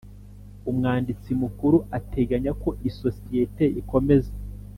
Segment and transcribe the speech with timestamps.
[0.69, 4.31] umwanditsi Mukuru ateganya ko isosiyete ikomeza